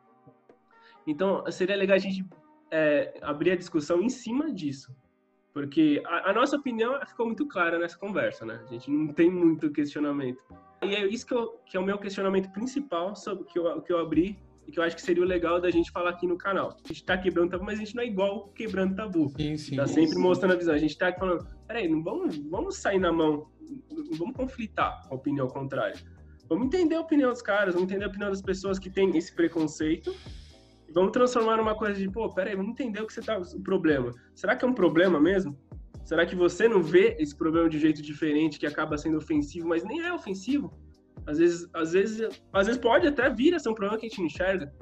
Então, 1.06 1.42
seria 1.50 1.74
legal 1.74 1.96
a 1.96 1.98
gente 1.98 2.22
é, 2.70 3.18
abrir 3.22 3.52
a 3.52 3.56
discussão 3.56 4.02
em 4.02 4.08
cima 4.08 4.52
disso. 4.52 4.94
Porque 5.52 6.02
a, 6.04 6.30
a, 6.30 6.32
nossa 6.32 6.56
opinião 6.56 6.98
ficou 7.06 7.26
muito 7.26 7.46
clara 7.46 7.78
nessa 7.78 7.96
conversa, 7.96 8.44
né? 8.44 8.60
A 8.68 8.72
gente 8.72 8.90
não 8.90 9.12
tem 9.12 9.30
muito 9.30 9.70
questionamento. 9.70 10.42
E 10.82 10.94
é 10.94 11.06
isso 11.06 11.24
que, 11.24 11.32
eu, 11.32 11.60
que 11.64 11.76
é 11.76 11.80
o 11.80 11.84
meu 11.84 11.96
questionamento 11.96 12.50
principal 12.50 13.14
sobre 13.14 13.44
que 13.44 13.58
eu, 13.58 13.80
que 13.80 13.92
eu 13.92 13.98
abri 13.98 14.36
e 14.66 14.72
que 14.72 14.80
eu 14.80 14.82
acho 14.82 14.96
que 14.96 15.02
seria 15.02 15.22
o 15.22 15.26
legal 15.26 15.60
da 15.60 15.70
gente 15.70 15.92
falar 15.92 16.10
aqui 16.10 16.26
no 16.26 16.36
canal. 16.36 16.76
A 16.84 16.88
gente 16.88 17.04
tá 17.04 17.16
quebrando 17.16 17.50
tabu, 17.50 17.64
mas 17.64 17.78
a 17.78 17.84
gente 17.84 17.94
não 17.94 18.02
é 18.02 18.06
igual 18.06 18.48
quebrando 18.48 18.96
tabu. 18.96 19.28
Sim, 19.36 19.56
sim. 19.56 19.76
Tá 19.76 19.86
sempre 19.86 20.18
mostrando 20.18 20.52
a 20.52 20.56
visão. 20.56 20.74
A 20.74 20.78
gente 20.78 20.98
tá 20.98 21.08
aqui 21.08 21.20
falando, 21.20 21.46
peraí, 21.68 21.88
não 21.88 22.02
vamos, 22.02 22.36
vamos 22.36 22.76
sair 22.76 22.98
na 22.98 23.12
mão, 23.12 23.46
não 23.90 24.18
vamos 24.18 24.36
conflitar 24.36 25.06
com 25.06 25.14
a 25.14 25.16
opinião 25.16 25.46
contrária. 25.46 25.96
Vamos 26.48 26.66
entender 26.66 26.96
a 26.96 27.00
opinião 27.00 27.30
dos 27.30 27.42
caras, 27.42 27.74
vamos 27.74 27.88
entender 27.88 28.04
a 28.04 28.08
opinião 28.08 28.28
das 28.28 28.42
pessoas 28.42 28.78
que 28.78 28.90
têm 28.90 29.16
esse 29.16 29.32
preconceito 29.34 30.14
Vamos 30.94 31.10
transformar 31.10 31.56
numa 31.56 31.74
coisa 31.74 31.98
de, 31.98 32.08
pô, 32.08 32.32
peraí, 32.32 32.54
vamos 32.54 32.70
entender 32.70 33.00
o 33.00 33.06
que 33.06 33.12
você 33.12 33.20
tá, 33.20 33.36
o 33.36 33.60
problema. 33.60 34.12
Será 34.34 34.54
que 34.54 34.64
é 34.64 34.68
um 34.68 34.72
problema 34.72 35.20
mesmo? 35.20 35.58
Será 36.04 36.24
que 36.24 36.36
você 36.36 36.68
não 36.68 36.82
vê 36.82 37.16
esse 37.18 37.34
problema 37.34 37.68
de 37.68 37.80
jeito 37.80 38.00
diferente 38.00 38.58
que 38.58 38.66
acaba 38.66 38.96
sendo 38.96 39.18
ofensivo, 39.18 39.66
mas 39.66 39.82
nem 39.82 40.00
é 40.02 40.12
ofensivo? 40.12 40.72
Às 41.26 41.38
vezes, 41.38 41.68
às 41.72 41.92
vezes, 41.92 42.28
às 42.52 42.66
vezes 42.66 42.80
pode 42.80 43.06
até 43.08 43.28
vir 43.28 43.54
a 43.54 43.58
ser 43.58 43.70
um 43.70 43.74
problema 43.74 43.98
que 43.98 44.06
a 44.06 44.08
gente 44.08 44.22
enxerga. 44.22 44.72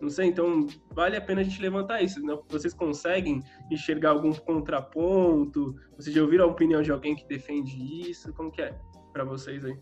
Não 0.00 0.08
sei, 0.08 0.26
então 0.26 0.66
vale 0.92 1.16
a 1.16 1.20
pena 1.20 1.40
a 1.40 1.44
gente 1.44 1.60
levantar 1.60 2.00
isso. 2.02 2.24
Né? 2.24 2.38
Vocês 2.48 2.72
conseguem 2.72 3.42
enxergar 3.70 4.10
algum 4.10 4.32
contraponto? 4.32 5.74
Vocês 5.96 6.14
já 6.14 6.22
ouviram 6.22 6.44
a 6.44 6.48
opinião 6.48 6.80
de 6.80 6.92
alguém 6.92 7.16
que 7.16 7.26
defende 7.26 7.76
isso? 8.08 8.32
Como 8.32 8.50
que 8.50 8.62
é 8.62 8.78
para 9.12 9.24
vocês 9.24 9.64
aí? 9.64 9.76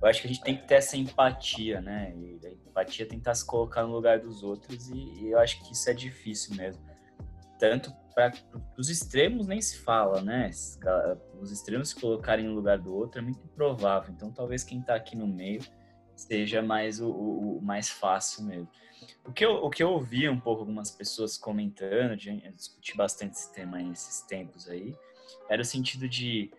Eu 0.00 0.08
acho 0.08 0.20
que 0.20 0.28
a 0.28 0.30
gente 0.30 0.42
tem 0.42 0.56
que 0.56 0.66
ter 0.66 0.74
essa 0.74 0.96
empatia, 0.96 1.80
né? 1.80 2.14
E 2.16 2.40
a 2.46 2.50
empatia 2.50 3.04
é 3.04 3.08
tentar 3.08 3.34
se 3.34 3.44
colocar 3.44 3.82
no 3.82 3.92
lugar 3.92 4.20
dos 4.20 4.42
outros 4.42 4.88
e, 4.88 4.94
e 4.94 5.30
eu 5.30 5.38
acho 5.38 5.62
que 5.64 5.72
isso 5.72 5.90
é 5.90 5.94
difícil 5.94 6.54
mesmo. 6.54 6.82
Tanto 7.58 7.92
para 8.14 8.32
os 8.76 8.88
extremos 8.88 9.46
nem 9.46 9.60
se 9.60 9.78
fala, 9.78 10.20
né? 10.20 10.50
Os 11.40 11.50
extremos 11.50 11.90
se 11.90 11.96
colocarem 11.96 12.46
no 12.46 12.54
lugar 12.54 12.78
do 12.78 12.94
outro 12.94 13.20
é 13.20 13.22
muito 13.22 13.44
improvável. 13.44 14.14
Então 14.14 14.30
talvez 14.30 14.62
quem 14.62 14.80
está 14.80 14.94
aqui 14.94 15.16
no 15.16 15.26
meio 15.26 15.62
seja 16.14 16.62
mais 16.62 17.00
o, 17.00 17.08
o, 17.08 17.58
o 17.58 17.62
mais 17.62 17.88
fácil 17.88 18.44
mesmo. 18.44 18.68
O 19.24 19.32
que, 19.32 19.44
eu, 19.44 19.52
o 19.64 19.70
que 19.70 19.82
eu 19.82 19.90
ouvi 19.90 20.28
um 20.28 20.40
pouco 20.40 20.62
algumas 20.62 20.90
pessoas 20.90 21.36
comentando, 21.36 22.12
eu 22.12 22.52
discuti 22.52 22.96
bastante 22.96 23.34
esse 23.34 23.52
tema 23.52 23.78
nesses 23.78 24.22
tempos 24.22 24.68
aí, 24.68 24.96
era 25.48 25.62
o 25.62 25.64
sentido 25.64 26.08
de 26.08 26.50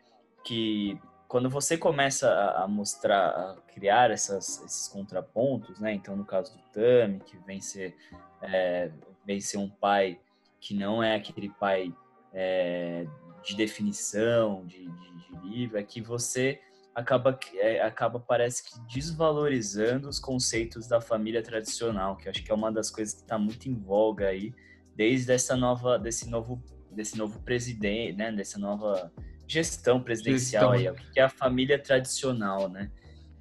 que 0.46 0.98
quando 1.30 1.48
você 1.48 1.78
começa 1.78 2.28
a, 2.58 2.68
mostrar, 2.68 3.28
a 3.30 3.56
criar 3.72 4.10
essas, 4.10 4.64
esses 4.66 4.88
contrapontos, 4.88 5.80
né? 5.80 5.94
Então, 5.94 6.16
no 6.16 6.26
caso 6.26 6.58
do 6.58 6.64
Tami, 6.74 7.20
que 7.20 7.38
vem 7.46 7.62
ser, 7.62 7.96
é, 8.42 8.92
vem 9.24 9.40
ser 9.40 9.58
um 9.58 9.70
pai 9.70 10.20
que 10.60 10.74
não 10.74 11.04
é 11.04 11.16
aquele 11.16 11.50
pai 11.50 11.94
é, 12.34 13.06
de 13.44 13.56
definição, 13.56 14.66
de, 14.66 14.88
de, 14.88 15.40
de 15.40 15.48
livro, 15.48 15.78
é 15.78 15.84
que 15.84 16.02
você 16.02 16.60
acaba, 16.96 17.40
é, 17.54 17.80
acaba 17.80 18.20
parece 18.20 18.64
que 18.64 18.80
desvalorizando 18.92 20.10
os 20.10 20.18
conceitos 20.18 20.88
da 20.88 21.00
família 21.00 21.44
tradicional, 21.44 22.18
que 22.18 22.28
acho 22.28 22.44
que 22.44 22.52
é 22.52 22.56
uma 22.56 22.72
das 22.72 22.90
coisas 22.90 23.14
que 23.14 23.22
está 23.22 23.38
muito 23.38 23.70
em 23.70 23.76
voga 23.76 24.30
aí, 24.30 24.52
desde 24.96 25.32
essa 25.32 25.56
nova, 25.56 26.00
desse 26.00 26.28
novo, 26.28 26.60
desse 26.90 27.16
novo 27.16 27.40
presidente, 27.42 28.18
né, 28.18 28.32
dessa 28.32 28.58
nova 28.58 29.14
gestão 29.50 30.02
presidencial 30.02 30.74
gestão. 30.74 30.94
aí, 30.94 31.02
o 31.10 31.12
que 31.12 31.20
é 31.20 31.24
a 31.24 31.30
família 31.30 31.80
tradicional, 31.80 32.70
né? 32.70 32.92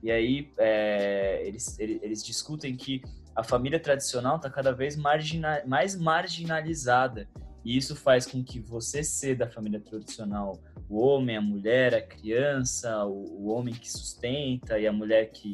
E 0.02 0.10
aí 0.10 0.50
é, 0.58 1.42
eles, 1.44 1.78
eles 1.78 2.24
discutem 2.24 2.74
que 2.74 3.02
a 3.36 3.44
família 3.44 3.78
tradicional 3.78 4.36
está 4.36 4.48
cada 4.48 4.72
vez 4.72 4.96
margina, 4.96 5.62
mais 5.66 5.94
marginalizada 5.94 7.28
e 7.64 7.76
isso 7.76 7.94
faz 7.94 8.26
com 8.26 8.42
que 8.42 8.58
você 8.58 9.04
ser 9.04 9.36
da 9.36 9.46
família 9.48 9.80
tradicional, 9.80 10.58
o 10.88 11.00
homem, 11.00 11.36
a 11.36 11.40
mulher, 11.40 11.94
a 11.94 12.00
criança, 12.00 13.04
o, 13.04 13.44
o 13.44 13.48
homem 13.48 13.74
que 13.74 13.90
sustenta 13.90 14.78
e 14.78 14.86
a 14.86 14.92
mulher 14.92 15.30
que 15.30 15.52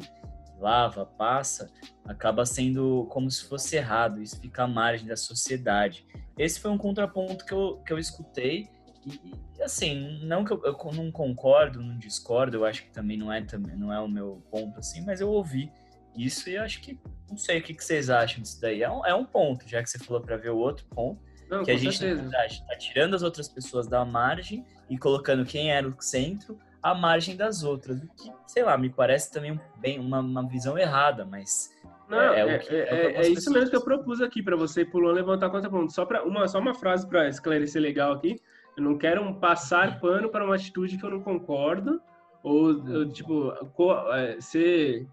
lava, 0.57 1.05
passa, 1.05 1.69
acaba 2.05 2.45
sendo 2.45 3.05
como 3.09 3.29
se 3.29 3.43
fosse 3.43 3.75
errado, 3.75 4.21
isso 4.21 4.39
fica 4.39 4.63
à 4.63 4.67
margem 4.67 5.07
da 5.07 5.17
sociedade. 5.17 6.05
Esse 6.37 6.59
foi 6.59 6.71
um 6.71 6.77
contraponto 6.77 7.45
que 7.45 7.53
eu, 7.53 7.81
que 7.85 7.91
eu 7.91 7.99
escutei 7.99 8.69
e, 9.05 9.61
assim, 9.61 10.19
não 10.23 10.43
que 10.43 10.51
eu, 10.51 10.61
eu, 10.63 10.77
não 10.93 11.11
concordo, 11.11 11.81
não 11.81 11.97
discordo, 11.97 12.57
eu 12.57 12.65
acho 12.65 12.83
que 12.83 12.89
também 12.89 13.17
não 13.17 13.31
é, 13.31 13.41
também 13.41 13.75
não 13.75 13.93
é 13.93 13.99
o 13.99 14.07
meu 14.07 14.41
ponto 14.49 14.79
assim, 14.79 15.01
mas 15.05 15.21
eu 15.21 15.29
ouvi 15.29 15.71
isso 16.17 16.49
e 16.49 16.57
acho 16.57 16.81
que, 16.81 16.99
não 17.29 17.37
sei 17.37 17.59
o 17.59 17.63
que, 17.63 17.73
que 17.73 17.83
vocês 17.83 18.09
acham 18.09 18.41
disso 18.41 18.59
daí. 18.61 18.81
É 18.81 18.89
um, 18.89 19.05
é 19.05 19.13
um 19.13 19.25
ponto, 19.25 19.67
já 19.67 19.83
que 19.83 19.89
você 19.89 19.99
falou 19.99 20.21
para 20.21 20.37
ver 20.37 20.49
o 20.49 20.57
outro 20.57 20.85
ponto, 20.87 21.21
não, 21.49 21.63
que 21.63 21.71
a 21.71 21.77
gente, 21.77 22.03
está 22.03 22.75
tirando 22.77 23.15
as 23.15 23.21
outras 23.21 23.47
pessoas 23.47 23.87
da 23.87 24.03
margem 24.03 24.65
e 24.89 24.97
colocando 24.97 25.45
quem 25.45 25.71
era 25.71 25.87
o 25.87 25.95
centro 25.99 26.57
à 26.81 26.95
margem 26.95 27.35
das 27.35 27.63
outras. 27.63 28.01
O 28.01 28.07
que, 28.07 28.31
sei 28.47 28.63
lá, 28.63 28.77
me 28.77 28.89
parece 28.89 29.31
também 29.31 29.59
bem 29.77 29.99
uma, 29.99 30.19
uma 30.19 30.47
visão 30.47 30.77
errada, 30.77 31.25
mas. 31.25 31.71
Não, 32.09 32.19
é, 32.19 32.55
é, 32.55 32.59
que, 32.59 32.75
é, 32.75 32.81
é, 32.81 33.25
é 33.25 33.29
isso 33.29 33.51
mesmo 33.51 33.69
que 33.69 33.75
eu 33.75 33.83
propus 33.83 34.21
aqui 34.21 34.41
para 34.41 34.55
você, 34.55 34.85
Pulou, 34.85 35.11
levantar 35.11 35.49
contra 35.49 35.69
ponto. 35.69 35.91
Só, 35.91 36.05
pra, 36.05 36.23
uma, 36.23 36.47
só 36.47 36.59
uma 36.59 36.73
frase 36.73 37.07
para 37.07 37.27
esclarecer 37.27 37.81
legal 37.81 38.13
aqui. 38.13 38.39
Eu 38.77 38.83
não 38.83 38.97
quero 38.97 39.21
um 39.21 39.33
passar 39.33 39.99
pano 39.99 40.29
para 40.29 40.45
uma 40.45 40.55
atitude 40.55 40.97
que 40.97 41.03
eu 41.03 41.09
não 41.09 41.21
concordo, 41.21 42.01
ou, 42.43 42.67
ou 42.67 43.09
tipo, 43.09 43.51
co, 43.73 43.93
é, 44.11 44.39
ser 44.39 45.07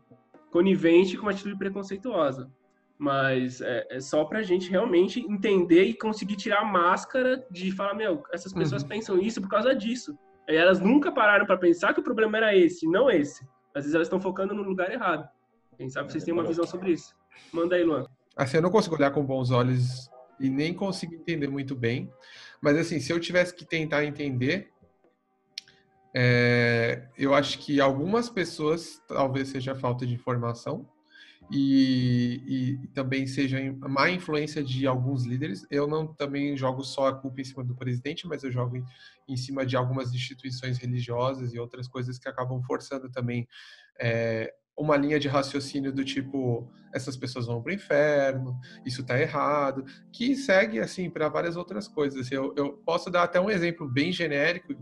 conivente 0.50 1.16
com 1.16 1.22
uma 1.22 1.32
atitude 1.32 1.56
preconceituosa 1.56 2.50
mas 3.02 3.60
é, 3.60 3.84
é 3.90 4.00
só 4.00 4.24
para 4.24 4.38
a 4.38 4.42
gente 4.44 4.70
realmente 4.70 5.18
entender 5.18 5.82
e 5.82 5.92
conseguir 5.92 6.36
tirar 6.36 6.60
a 6.60 6.64
máscara 6.64 7.44
de 7.50 7.72
falar, 7.72 7.94
meu, 7.94 8.22
essas 8.32 8.52
pessoas 8.52 8.82
uhum. 8.82 8.88
pensam 8.88 9.18
isso 9.18 9.40
por 9.40 9.50
causa 9.50 9.74
disso. 9.74 10.16
E 10.48 10.54
elas 10.54 10.78
nunca 10.78 11.10
pararam 11.10 11.44
para 11.44 11.56
pensar 11.56 11.92
que 11.92 11.98
o 11.98 12.04
problema 12.04 12.36
era 12.36 12.56
esse, 12.56 12.86
não 12.86 13.10
esse. 13.10 13.44
Às 13.74 13.82
vezes 13.82 13.94
elas 13.96 14.06
estão 14.06 14.20
focando 14.20 14.54
no 14.54 14.62
lugar 14.62 14.88
errado. 14.92 15.28
Quem 15.76 15.88
sabe 15.88 16.12
vocês 16.12 16.22
têm 16.22 16.32
uma 16.32 16.44
visão 16.44 16.64
sobre 16.64 16.92
isso. 16.92 17.12
Manda 17.52 17.74
aí, 17.74 17.82
Luan. 17.82 18.06
Assim, 18.36 18.58
eu 18.58 18.62
não 18.62 18.70
consigo 18.70 18.94
olhar 18.94 19.10
com 19.10 19.26
bons 19.26 19.50
olhos 19.50 20.08
e 20.42 20.50
nem 20.50 20.74
consigo 20.74 21.14
entender 21.14 21.48
muito 21.48 21.74
bem. 21.74 22.12
Mas, 22.60 22.76
assim, 22.76 23.00
se 23.00 23.12
eu 23.12 23.20
tivesse 23.20 23.54
que 23.54 23.64
tentar 23.64 24.04
entender, 24.04 24.70
é, 26.14 27.08
eu 27.16 27.34
acho 27.34 27.58
que 27.58 27.80
algumas 27.80 28.28
pessoas, 28.28 29.00
talvez 29.08 29.48
seja 29.48 29.74
falta 29.74 30.06
de 30.06 30.14
informação, 30.14 30.86
e, 31.50 32.40
e, 32.46 32.88
também 32.88 33.26
seja 33.26 33.58
má 33.78 34.08
influência 34.10 34.62
de 34.62 34.86
alguns 34.86 35.24
líderes. 35.24 35.66
Eu 35.70 35.86
não 35.86 36.06
também 36.06 36.56
jogo 36.56 36.82
só 36.82 37.08
a 37.08 37.14
culpa 37.14 37.40
em 37.40 37.44
cima 37.44 37.62
do 37.62 37.74
presidente, 37.74 38.26
mas 38.26 38.42
eu 38.42 38.50
jogo 38.50 38.76
em, 38.76 38.84
em 39.28 39.36
cima 39.36 39.66
de 39.66 39.76
algumas 39.76 40.12
instituições 40.14 40.78
religiosas 40.78 41.52
e 41.52 41.58
outras 41.58 41.86
coisas 41.88 42.18
que 42.18 42.28
acabam 42.28 42.62
forçando 42.62 43.10
também 43.10 43.46
é, 44.00 44.52
uma 44.76 44.96
linha 44.96 45.18
de 45.18 45.28
raciocínio 45.28 45.92
do 45.92 46.04
tipo 46.04 46.68
essas 46.92 47.16
pessoas 47.16 47.46
vão 47.46 47.62
para 47.62 47.70
o 47.70 47.74
inferno, 47.74 48.60
isso 48.84 49.00
está 49.00 49.18
errado, 49.18 49.84
que 50.12 50.36
segue 50.36 50.78
assim 50.78 51.08
para 51.08 51.28
várias 51.28 51.56
outras 51.56 51.88
coisas. 51.88 52.30
Eu, 52.30 52.54
eu 52.56 52.74
posso 52.84 53.10
dar 53.10 53.22
até 53.22 53.40
um 53.40 53.48
exemplo 53.48 53.88
bem 53.88 54.12
genérico 54.12 54.74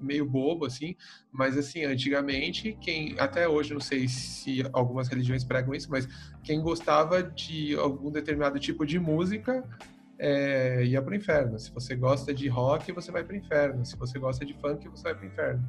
meio 0.00 0.24
bobo, 0.24 0.64
assim, 0.64 0.96
mas 1.30 1.58
assim, 1.58 1.84
antigamente, 1.84 2.76
quem, 2.80 3.14
até 3.18 3.46
hoje, 3.46 3.74
não 3.74 3.80
sei 3.80 4.08
se 4.08 4.62
algumas 4.72 5.08
religiões 5.08 5.44
pregam 5.44 5.74
isso, 5.74 5.90
mas 5.90 6.08
quem 6.42 6.60
gostava 6.62 7.22
de 7.22 7.74
algum 7.76 8.10
determinado 8.10 8.58
tipo 8.58 8.86
de 8.86 8.98
música 8.98 9.62
é, 10.18 10.84
ia 10.84 11.00
para 11.00 11.12
o 11.12 11.14
inferno. 11.14 11.58
Se 11.58 11.70
você 11.70 11.94
gosta 11.94 12.32
de 12.32 12.48
rock, 12.48 12.92
você 12.92 13.10
vai 13.10 13.24
para 13.24 13.34
o 13.34 13.36
inferno. 13.36 13.84
Se 13.84 13.96
você 13.96 14.18
gosta 14.18 14.44
de 14.44 14.54
funk, 14.54 14.86
você 14.88 15.02
vai 15.02 15.14
para 15.14 15.24
o 15.24 15.26
inferno. 15.26 15.68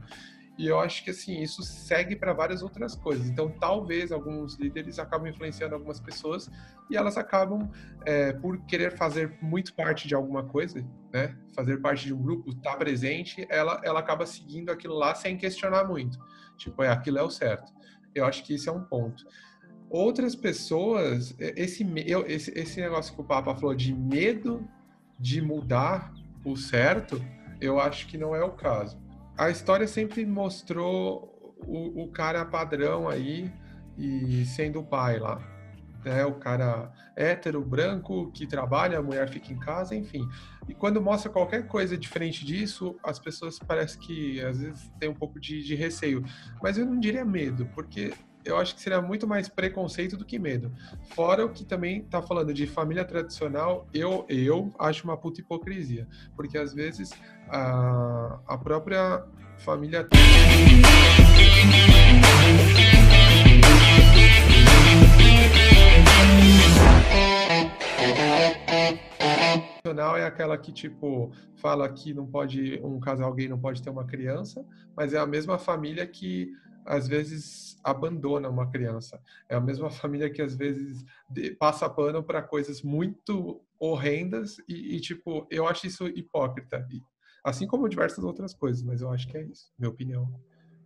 E 0.61 0.67
eu 0.67 0.79
acho 0.79 1.03
que 1.03 1.09
assim, 1.09 1.41
isso 1.41 1.63
segue 1.63 2.15
para 2.15 2.33
várias 2.33 2.61
outras 2.61 2.93
coisas. 2.93 3.27
Então, 3.27 3.49
talvez 3.49 4.11
alguns 4.11 4.59
líderes 4.59 4.99
acabem 4.99 5.31
influenciando 5.31 5.73
algumas 5.73 5.99
pessoas 5.99 6.51
e 6.87 6.95
elas 6.95 7.17
acabam, 7.17 7.67
é, 8.05 8.31
por 8.33 8.63
querer 8.67 8.95
fazer 8.95 9.35
muito 9.41 9.73
parte 9.73 10.07
de 10.07 10.13
alguma 10.13 10.43
coisa, 10.43 10.85
né? 11.11 11.35
Fazer 11.55 11.77
parte 11.77 12.05
de 12.05 12.13
um 12.13 12.21
grupo, 12.21 12.51
estar 12.51 12.73
tá 12.73 12.77
presente, 12.77 13.43
ela, 13.49 13.81
ela 13.83 14.01
acaba 14.01 14.23
seguindo 14.27 14.69
aquilo 14.69 14.93
lá 14.93 15.15
sem 15.15 15.35
questionar 15.35 15.85
muito. 15.85 16.19
Tipo, 16.57 16.83
é, 16.83 16.89
aquilo 16.89 17.17
é 17.17 17.23
o 17.23 17.29
certo. 17.31 17.73
Eu 18.13 18.25
acho 18.25 18.43
que 18.43 18.53
isso 18.53 18.69
é 18.69 18.71
um 18.71 18.83
ponto. 18.83 19.25
Outras 19.89 20.35
pessoas, 20.35 21.35
esse, 21.39 21.83
eu, 22.05 22.23
esse, 22.27 22.51
esse 22.51 22.79
negócio 22.79 23.15
que 23.15 23.21
o 23.21 23.23
Papa 23.23 23.55
falou 23.55 23.73
de 23.73 23.95
medo 23.95 24.63
de 25.19 25.41
mudar 25.41 26.13
o 26.45 26.55
certo, 26.55 27.19
eu 27.59 27.79
acho 27.79 28.05
que 28.05 28.15
não 28.15 28.35
é 28.35 28.43
o 28.43 28.51
caso 28.51 29.09
a 29.41 29.49
história 29.49 29.87
sempre 29.87 30.23
mostrou 30.23 31.55
o, 31.65 32.03
o 32.03 32.11
cara 32.11 32.45
padrão 32.45 33.09
aí 33.09 33.51
e 33.97 34.45
sendo 34.45 34.81
o 34.81 34.83
pai 34.83 35.17
lá. 35.17 35.41
Né, 36.05 36.23
o 36.25 36.33
cara 36.35 36.91
hétero, 37.15 37.63
branco, 37.63 38.31
que 38.31 38.45
trabalha, 38.45 38.99
a 38.99 39.01
mulher 39.01 39.29
fica 39.29 39.51
em 39.51 39.57
casa, 39.57 39.95
enfim. 39.95 40.27
E 40.67 40.75
quando 40.75 41.01
mostra 41.01 41.31
qualquer 41.31 41.67
coisa 41.67 41.97
diferente 41.97 42.45
disso, 42.45 42.95
as 43.03 43.17
pessoas 43.17 43.57
parece 43.57 43.97
que 43.97 44.39
às 44.41 44.59
vezes 44.59 44.91
tem 44.99 45.09
um 45.09 45.15
pouco 45.15 45.39
de, 45.39 45.63
de 45.63 45.73
receio. 45.73 46.23
Mas 46.61 46.77
eu 46.77 46.85
não 46.85 46.99
diria 46.99 47.25
medo, 47.25 47.67
porque 47.73 48.13
eu 48.43 48.57
acho 48.57 48.75
que 48.75 48.81
seria 48.81 49.01
muito 49.01 49.27
mais 49.27 49.47
preconceito 49.47 50.17
do 50.17 50.25
que 50.25 50.39
medo. 50.39 50.71
Fora 51.13 51.45
o 51.45 51.49
que 51.49 51.63
também 51.63 52.03
tá 52.03 52.21
falando 52.21 52.53
de 52.53 52.65
família 52.67 53.05
tradicional, 53.05 53.87
eu, 53.93 54.25
eu 54.29 54.73
acho 54.79 55.03
uma 55.03 55.17
puta 55.17 55.41
hipocrisia. 55.41 56.07
Porque 56.35 56.57
às 56.57 56.73
vezes 56.73 57.11
a, 57.49 58.39
a 58.47 58.57
própria 58.57 59.23
família. 59.57 60.07
é 70.17 70.25
aquela 70.25 70.57
que 70.57 70.71
tipo 70.71 71.31
fala 71.55 71.87
que 71.89 72.13
não 72.13 72.25
pode 72.25 72.79
um 72.83 72.99
casal 72.99 73.33
gay 73.33 73.47
não 73.47 73.59
pode 73.59 73.81
ter 73.81 73.89
uma 73.89 74.05
criança, 74.05 74.65
mas 74.95 75.13
é 75.13 75.19
a 75.19 75.25
mesma 75.25 75.57
família 75.57 76.05
que 76.05 76.51
às 76.85 77.07
vezes 77.07 77.79
abandona 77.83 78.49
uma 78.49 78.69
criança. 78.69 79.21
É 79.49 79.55
a 79.55 79.61
mesma 79.61 79.89
família 79.91 80.29
que 80.29 80.41
às 80.41 80.55
vezes 80.55 81.05
passa 81.59 81.89
pano 81.89 82.23
para 82.23 82.41
coisas 82.41 82.81
muito 82.81 83.61
horrendas 83.79 84.57
e, 84.67 84.95
e, 84.95 84.99
tipo, 84.99 85.47
eu 85.49 85.67
acho 85.67 85.87
isso 85.87 86.07
hipócrita. 86.07 86.85
Assim 87.43 87.65
como 87.65 87.89
diversas 87.89 88.23
outras 88.23 88.53
coisas, 88.53 88.83
mas 88.83 89.01
eu 89.01 89.09
acho 89.09 89.27
que 89.27 89.37
é 89.37 89.43
isso. 89.43 89.71
Minha 89.77 89.89
opinião 89.89 90.31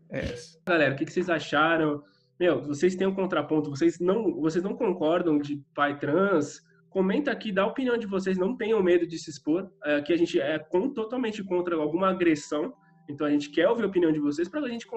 é 0.09 0.19
essa. 0.19 0.59
Galera, 0.65 0.93
o 0.93 0.97
que, 0.97 1.05
vocês 1.05 1.29
acharam? 1.29 2.01
Meu, 2.39 2.61
vocês 2.61 2.95
têm 2.95 3.07
um 3.07 3.15
contraponto, 3.15 3.69
vocês 3.69 3.99
não, 3.99 4.39
vocês 4.41 4.63
não 4.63 4.75
concordam 4.75 5.37
de 5.37 5.61
pai 5.73 5.97
trans? 5.97 6.61
Comenta 6.89 7.31
aqui, 7.31 7.51
dá 7.51 7.63
a 7.63 7.67
opinião 7.67 7.97
de 7.97 8.07
vocês, 8.07 8.37
não 8.37 8.55
tenham 8.55 8.81
medo 8.81 9.05
de 9.05 9.19
se 9.19 9.29
expor. 9.29 9.69
Aqui 9.81 10.13
a 10.13 10.17
gente 10.17 10.39
é 10.39 10.57
totalmente 10.93 11.43
contra 11.43 11.75
alguma 11.75 12.09
agressão 12.09 12.73
então 13.07 13.27
a 13.27 13.29
gente 13.29 13.49
quer 13.49 13.67
ouvir 13.69 13.83
a 13.83 13.87
opinião 13.87 14.11
de 14.11 14.19
vocês 14.19 14.49
para 14.49 14.61
a 14.61 14.67
gente 14.67 14.87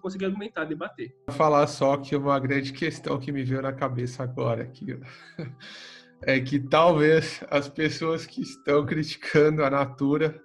conseguir 0.00 0.26
argumentar, 0.26 0.64
debater. 0.64 1.14
Vou 1.26 1.36
falar 1.36 1.66
só 1.66 1.96
que 1.96 2.14
uma 2.14 2.38
grande 2.38 2.72
questão 2.72 3.18
que 3.18 3.32
me 3.32 3.42
veio 3.42 3.62
na 3.62 3.72
cabeça 3.72 4.22
agora 4.22 4.62
aqui 4.62 4.98
é 6.22 6.40
que 6.40 6.58
talvez 6.58 7.42
as 7.50 7.68
pessoas 7.68 8.26
que 8.26 8.42
estão 8.42 8.84
criticando 8.86 9.64
a 9.64 9.70
Natura 9.70 10.40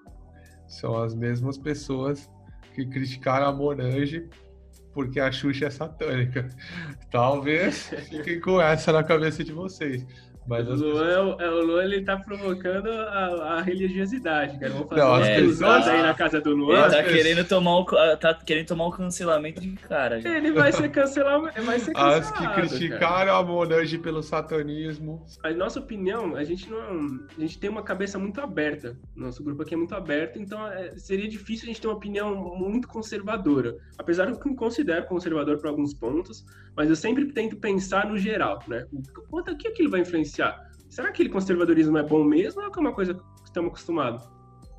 são 0.68 1.02
as 1.02 1.14
mesmas 1.14 1.58
pessoas 1.58 2.30
que 2.74 2.86
criticaram 2.86 3.48
a 3.48 3.52
Morange 3.52 4.28
porque 4.94 5.20
a 5.20 5.32
Xuxa 5.32 5.66
é 5.66 5.70
satânica. 5.70 6.48
Talvez 7.10 7.90
fiquem 8.10 8.40
com 8.40 8.62
essa 8.62 8.92
na 8.92 9.04
cabeça 9.04 9.44
de 9.44 9.52
vocês. 9.52 10.06
Mas 10.46 10.68
o 10.68 10.74
Luan, 10.74 11.06
pessoas... 11.06 11.40
É 11.40 11.44
é, 11.44 11.50
o, 11.50 11.66
Luan, 11.66 11.84
ele 11.84 12.02
tá 12.02 12.18
provocando 12.18 12.92
a, 12.92 13.54
a 13.56 13.62
religiosidade, 13.62 14.60
cara. 14.60 14.74
Vamos 14.74 14.90
fazer 14.90 15.02
não, 15.02 15.10
uma 15.10 15.20
pessoas... 15.20 15.88
aí 15.88 16.02
na 16.02 16.14
casa 16.14 16.42
do 16.42 16.56
Luan. 16.56 16.82
Ele 16.82 16.92
tá 16.92 17.04
querendo 17.04 17.48
tomar 17.48 17.78
o, 17.78 17.86
tá 18.18 18.34
querendo 18.34 18.68
tomar 18.68 18.88
o 18.88 18.92
cancelamento 18.92 19.62
de 19.62 19.72
cara. 19.72 20.20
Gente. 20.20 20.36
Ele 20.36 20.52
vai 20.52 20.72
ser 20.72 20.90
cancelado, 20.90 21.44
vai 21.44 21.80
ser 21.80 21.94
cancelado. 21.94 22.16
As 22.16 22.32
que 22.32 22.48
criticaram 22.50 23.00
cara. 23.00 23.38
a 23.38 23.44
Monange 23.44 23.98
pelo 23.98 24.22
satanismo. 24.22 25.26
A 25.44 25.52
nossa 25.52 25.80
opinião, 25.80 26.36
a 26.36 26.44
gente 26.44 26.70
não, 26.70 27.20
a 27.38 27.42
gente 27.42 27.58
tem 27.58 27.70
uma 27.70 27.84
cabeça 27.84 28.20
muito 28.20 28.42
aberta. 28.42 28.98
Nosso 29.16 29.44
grupo 29.44 29.62
aqui 29.62 29.74
é 29.74 29.78
muito 29.78 29.96
aberto, 29.96 30.40
então 30.40 30.68
é, 30.68 30.92
seria 30.98 31.28
difícil 31.28 31.66
a 31.66 31.68
gente 31.68 31.82
ter 31.82 31.88
uma 31.88 31.96
opinião 31.96 32.36
muito 32.36 32.88
conservadora. 32.88 33.78
Apesar 33.98 34.26
de 34.26 34.38
que 34.38 34.48
eu 34.48 34.52
me 34.52 34.58
considero 34.58 35.06
conservador 35.06 35.58
para 35.60 35.70
alguns 35.70 35.94
pontos, 35.94 36.46
mas 36.76 36.90
eu 36.90 36.96
sempre 36.96 37.32
tento 37.32 37.56
pensar 37.56 38.08
no 38.08 38.18
geral, 38.18 38.60
né? 38.68 38.86
O 39.32 39.44
que 39.56 39.68
aquilo 39.68 39.90
vai 39.90 40.02
influenciar? 40.02 40.33
Será 40.90 41.08
que 41.08 41.14
aquele 41.14 41.30
conservadorismo 41.30 41.98
é 41.98 42.04
bom 42.04 42.24
mesmo 42.24 42.62
ou 42.62 42.68
é 42.68 42.80
uma 42.80 42.94
coisa 42.94 43.14
que 43.14 43.22
estamos 43.46 43.70
acostumados? 43.70 44.28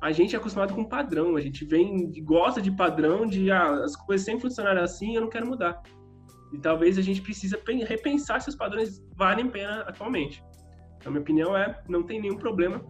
A 0.01 0.11
gente 0.11 0.35
é 0.35 0.39
acostumado 0.39 0.73
com 0.73 0.83
padrão, 0.83 1.35
a 1.35 1.41
gente 1.41 1.65
vem, 1.65 2.11
gosta 2.23 2.61
de 2.61 2.71
padrão, 2.71 3.25
de 3.25 3.49
ah, 3.49 3.83
as 3.83 3.95
coisas 3.95 4.25
sempre 4.25 4.41
funcionaram 4.41 4.81
assim, 4.81 5.15
eu 5.15 5.21
não 5.21 5.29
quero 5.29 5.47
mudar. 5.47 5.81
E 6.53 6.59
talvez 6.59 6.97
a 6.97 7.01
gente 7.01 7.21
precisa 7.21 7.59
repensar 7.87 8.41
se 8.41 8.49
os 8.49 8.55
padrões 8.55 9.03
valem 9.15 9.49
pena 9.49 9.81
atualmente. 9.81 10.43
A 11.05 11.09
minha 11.09 11.21
opinião 11.21 11.55
é, 11.55 11.81
não 11.87 12.03
tem 12.03 12.21
nenhum 12.21 12.37
problema 12.37 12.83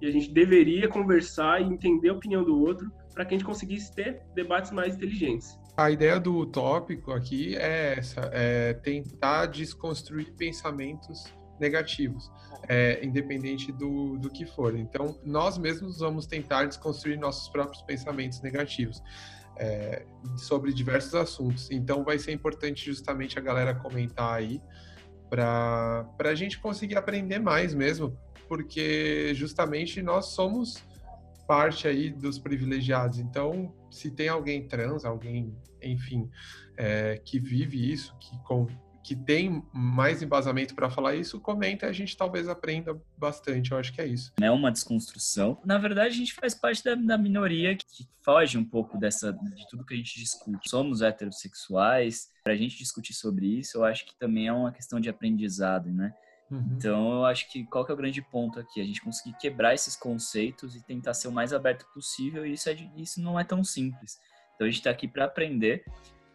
e 0.00 0.06
a 0.06 0.10
gente 0.10 0.30
deveria 0.32 0.88
conversar 0.88 1.60
e 1.60 1.64
entender 1.64 2.08
a 2.08 2.12
opinião 2.12 2.44
do 2.44 2.58
outro 2.58 2.90
para 3.12 3.24
que 3.24 3.34
a 3.34 3.38
gente 3.38 3.46
conseguisse 3.46 3.94
ter 3.94 4.22
debates 4.34 4.70
mais 4.70 4.94
inteligentes. 4.94 5.58
A 5.76 5.90
ideia 5.90 6.18
do 6.20 6.44
tópico 6.46 7.12
aqui 7.12 7.56
é 7.56 7.94
essa, 7.98 8.30
é 8.32 8.74
tentar 8.74 9.46
desconstruir 9.46 10.32
pensamentos 10.36 11.32
negativos, 11.58 12.30
é, 12.68 13.04
independente 13.04 13.72
do, 13.72 14.18
do 14.18 14.30
que 14.30 14.46
for. 14.46 14.76
Então, 14.76 15.18
nós 15.24 15.58
mesmos 15.58 15.98
vamos 15.98 16.26
tentar 16.26 16.66
desconstruir 16.66 17.18
nossos 17.18 17.48
próprios 17.48 17.82
pensamentos 17.82 18.40
negativos 18.40 19.02
é, 19.56 20.04
sobre 20.36 20.72
diversos 20.72 21.14
assuntos. 21.14 21.70
Então, 21.70 22.04
vai 22.04 22.18
ser 22.18 22.32
importante 22.32 22.86
justamente 22.86 23.38
a 23.38 23.42
galera 23.42 23.74
comentar 23.74 24.34
aí 24.34 24.60
para 25.28 26.06
a 26.18 26.34
gente 26.34 26.58
conseguir 26.58 26.96
aprender 26.96 27.38
mais 27.38 27.74
mesmo, 27.74 28.16
porque 28.48 29.32
justamente 29.34 30.00
nós 30.00 30.26
somos 30.26 30.82
parte 31.46 31.88
aí 31.88 32.10
dos 32.10 32.38
privilegiados. 32.38 33.18
Então, 33.18 33.74
se 33.90 34.10
tem 34.10 34.28
alguém 34.28 34.68
trans, 34.68 35.04
alguém, 35.04 35.56
enfim, 35.82 36.30
é, 36.76 37.20
que 37.24 37.38
vive 37.38 37.90
isso, 37.90 38.16
que, 38.18 38.38
com, 38.44 38.66
que 39.08 39.16
tem 39.16 39.64
mais 39.72 40.22
embasamento 40.22 40.74
para 40.74 40.90
falar 40.90 41.14
isso, 41.14 41.40
comenta 41.40 41.86
a 41.86 41.92
gente 41.92 42.14
talvez 42.14 42.46
aprenda 42.46 42.94
bastante. 43.16 43.72
Eu 43.72 43.78
acho 43.78 43.90
que 43.90 44.02
é 44.02 44.06
isso. 44.06 44.34
É 44.38 44.50
uma 44.50 44.70
desconstrução. 44.70 45.58
Na 45.64 45.78
verdade, 45.78 46.08
a 46.08 46.18
gente 46.18 46.34
faz 46.34 46.54
parte 46.54 46.84
da, 46.84 46.94
da 46.94 47.16
minoria 47.16 47.74
que 47.74 48.06
foge 48.22 48.58
um 48.58 48.64
pouco 48.64 48.98
dessa 48.98 49.32
de 49.32 49.66
tudo 49.70 49.86
que 49.86 49.94
a 49.94 49.96
gente 49.96 50.20
discute. 50.20 50.68
Somos 50.68 51.00
heterossexuais. 51.00 52.28
Para 52.44 52.52
a 52.52 52.56
gente 52.56 52.76
discutir 52.76 53.14
sobre 53.14 53.46
isso, 53.46 53.78
eu 53.78 53.84
acho 53.84 54.04
que 54.04 54.14
também 54.18 54.46
é 54.46 54.52
uma 54.52 54.72
questão 54.72 55.00
de 55.00 55.08
aprendizado, 55.08 55.90
né? 55.90 56.12
Uhum. 56.50 56.74
Então, 56.76 57.12
eu 57.14 57.24
acho 57.24 57.50
que 57.50 57.64
qual 57.64 57.86
que 57.86 57.90
é 57.90 57.94
o 57.94 57.98
grande 57.98 58.20
ponto 58.20 58.60
aqui? 58.60 58.78
A 58.78 58.84
gente 58.84 59.00
conseguir 59.00 59.38
quebrar 59.38 59.72
esses 59.72 59.96
conceitos 59.96 60.76
e 60.76 60.84
tentar 60.84 61.14
ser 61.14 61.28
o 61.28 61.32
mais 61.32 61.54
aberto 61.54 61.86
possível, 61.94 62.44
e 62.44 62.52
isso, 62.52 62.68
é, 62.68 62.76
isso 62.94 63.22
não 63.22 63.40
é 63.40 63.44
tão 63.44 63.64
simples. 63.64 64.18
Então, 64.54 64.66
a 64.66 64.70
gente 64.70 64.80
está 64.80 64.90
aqui 64.90 65.08
para 65.08 65.24
aprender. 65.24 65.82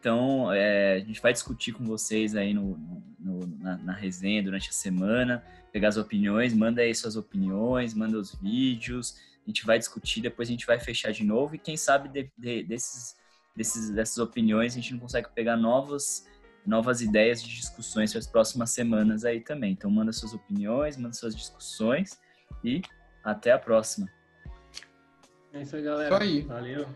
Então, 0.03 0.51
é, 0.51 0.95
a 0.95 0.99
gente 0.99 1.21
vai 1.21 1.31
discutir 1.31 1.71
com 1.71 1.85
vocês 1.85 2.35
aí 2.35 2.53
no, 2.53 2.77
no 3.17 3.47
na, 3.57 3.77
na, 3.77 3.93
resenha 3.93 4.43
durante 4.43 4.69
a 4.69 4.73
semana, 4.73 5.41
pegar 5.71 5.87
as 5.87 5.95
opiniões, 5.95 6.53
manda 6.53 6.81
aí 6.81 6.93
suas 6.93 7.15
opiniões, 7.15 7.93
manda 7.93 8.17
os 8.17 8.35
vídeos, 8.35 9.17
a 9.45 9.49
gente 9.49 9.65
vai 9.65 9.79
discutir, 9.79 10.19
depois 10.19 10.49
a 10.49 10.51
gente 10.51 10.65
vai 10.65 10.77
fechar 10.77 11.13
de 11.13 11.23
novo, 11.23 11.55
e 11.55 11.57
quem 11.57 11.77
sabe 11.77 12.09
de, 12.09 12.29
de, 12.37 12.63
desses, 12.63 13.15
desses, 13.55 13.91
dessas 13.91 14.17
opiniões 14.17 14.73
a 14.73 14.75
gente 14.75 14.91
não 14.91 14.99
consegue 14.99 15.29
pegar 15.33 15.55
novos 15.55 16.27
novas 16.65 16.99
ideias 17.01 17.41
de 17.41 17.55
discussões 17.55 18.11
para 18.11 18.19
as 18.19 18.27
próximas 18.27 18.71
semanas 18.71 19.23
aí 19.23 19.39
também. 19.39 19.71
Então 19.71 19.89
manda 19.89 20.11
suas 20.11 20.33
opiniões, 20.33 20.97
manda 20.97 21.13
suas 21.13 21.33
discussões 21.33 22.19
e 22.61 22.81
até 23.23 23.53
a 23.53 23.59
próxima. 23.59 24.09
É 25.53 25.61
isso 25.61 25.77
aí, 25.77 25.81
galera. 25.81 26.13
Isso 26.13 26.23
aí. 26.23 26.41
Valeu. 26.41 26.87